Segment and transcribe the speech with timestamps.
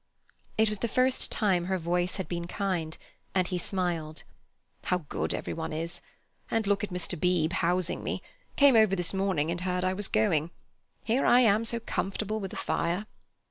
[0.57, 2.97] It was the first time her voice had been kind
[3.35, 4.23] and he smiled.
[4.85, 6.01] "How good everyone is!
[6.49, 7.19] And look at Mr.
[7.19, 10.49] Beebe housing me—came over this morning and heard I was going!
[11.03, 13.05] Here I am so comfortable with a fire."